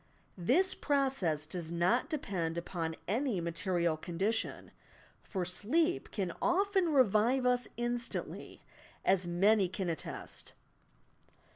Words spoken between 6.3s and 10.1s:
often revive us in stantly, as many can